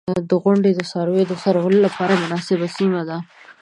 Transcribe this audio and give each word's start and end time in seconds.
•غونډۍ 0.43 0.71
د 0.75 0.81
څارویو 0.91 1.29
د 1.29 1.33
څرولو 1.43 1.79
لپاره 1.85 2.19
مناسبه 2.23 2.67
سیمه 2.77 3.01
ده. 3.09 3.17